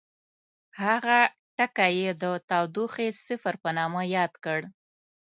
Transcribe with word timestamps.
هغه 0.81 1.19
ټکی 1.57 1.93
یې 2.01 2.11
د 2.21 2.23
تودوخې 2.49 3.07
صفر 3.25 3.53
په 3.63 3.69
نامه 3.77 4.01
یاد 4.15 4.33
کړ. 4.45 4.59